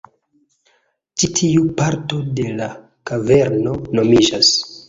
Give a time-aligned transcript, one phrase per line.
[1.23, 2.71] Ĉi tiu parto de la
[3.11, 4.55] kaverno nomiĝas